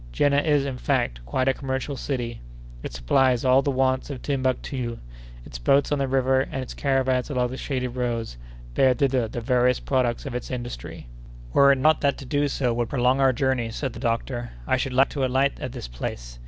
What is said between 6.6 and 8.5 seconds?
its caravans along the shaded roads,